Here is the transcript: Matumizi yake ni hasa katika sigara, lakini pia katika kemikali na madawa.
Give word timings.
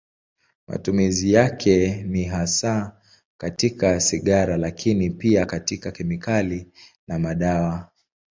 Matumizi 0.67 1.33
yake 1.33 2.03
ni 2.03 2.23
hasa 2.23 3.01
katika 3.37 3.99
sigara, 3.99 4.57
lakini 4.57 5.09
pia 5.09 5.45
katika 5.45 5.91
kemikali 5.91 6.67
na 7.07 7.19
madawa. 7.19 7.91